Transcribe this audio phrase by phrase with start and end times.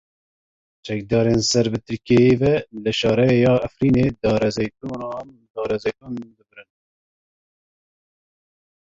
[0.85, 2.53] Çekdarên ser bi Tirkiyeyê ve
[2.83, 6.13] li Şerayê ya Efrînê darzeytûn
[6.49, 6.69] birîn.